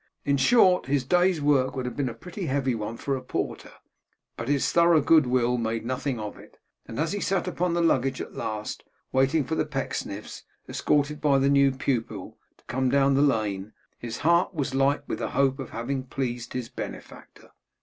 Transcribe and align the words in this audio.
In 0.25 0.35
short, 0.37 0.87
his 0.87 1.03
day's 1.03 1.39
work 1.39 1.75
would 1.75 1.85
have 1.85 1.95
been 1.95 2.09
a 2.09 2.15
pretty 2.15 2.47
heavy 2.47 2.73
one 2.73 2.97
for 2.97 3.15
a 3.15 3.21
porter, 3.21 3.69
but 4.35 4.47
his 4.47 4.71
thorough 4.71 4.99
good 4.99 5.27
will 5.27 5.59
made 5.59 5.85
nothing 5.85 6.19
of 6.19 6.39
it; 6.39 6.57
and 6.87 6.97
as 6.99 7.11
he 7.11 7.19
sat 7.19 7.47
upon 7.47 7.75
the 7.75 7.83
luggage 7.83 8.19
at 8.19 8.33
last, 8.33 8.83
waiting 9.11 9.43
for 9.43 9.53
the 9.53 9.63
Pecksniffs, 9.63 10.41
escorted 10.67 11.21
by 11.21 11.37
the 11.37 11.49
new 11.49 11.71
pupil, 11.71 12.39
to 12.57 12.65
come 12.65 12.89
down 12.89 13.13
the 13.13 13.21
lane, 13.21 13.73
his 13.99 14.17
heart 14.25 14.55
was 14.55 14.73
light 14.73 15.07
with 15.07 15.19
the 15.19 15.29
hope 15.29 15.59
of 15.59 15.69
having 15.69 16.05
pleased 16.05 16.53
his 16.53 16.67
benefactor. 16.67 17.51